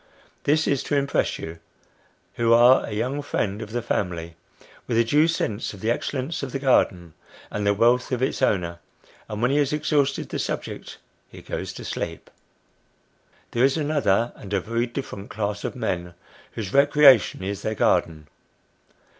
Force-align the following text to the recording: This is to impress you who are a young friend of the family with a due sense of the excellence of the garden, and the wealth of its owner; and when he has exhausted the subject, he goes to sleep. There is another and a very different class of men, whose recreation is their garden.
This 0.45 0.67
is 0.67 0.81
to 0.85 0.95
impress 0.95 1.37
you 1.37 1.59
who 2.33 2.53
are 2.53 2.83
a 2.83 2.91
young 2.91 3.21
friend 3.21 3.61
of 3.61 3.69
the 3.71 3.83
family 3.83 4.35
with 4.87 4.97
a 4.97 5.03
due 5.03 5.27
sense 5.27 5.73
of 5.75 5.79
the 5.81 5.91
excellence 5.91 6.41
of 6.41 6.51
the 6.51 6.57
garden, 6.57 7.13
and 7.51 7.67
the 7.67 7.73
wealth 7.75 8.11
of 8.11 8.19
its 8.23 8.41
owner; 8.41 8.79
and 9.29 9.43
when 9.43 9.51
he 9.51 9.57
has 9.57 9.71
exhausted 9.71 10.29
the 10.29 10.39
subject, 10.39 10.97
he 11.29 11.43
goes 11.43 11.71
to 11.73 11.85
sleep. 11.85 12.31
There 13.51 13.63
is 13.63 13.77
another 13.77 14.33
and 14.35 14.51
a 14.55 14.59
very 14.59 14.87
different 14.87 15.29
class 15.29 15.63
of 15.63 15.75
men, 15.75 16.15
whose 16.53 16.73
recreation 16.73 17.43
is 17.43 17.61
their 17.61 17.75
garden. 17.75 18.27